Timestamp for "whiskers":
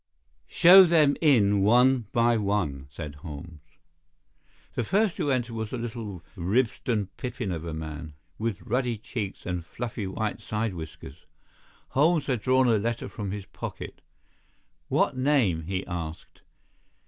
10.73-11.27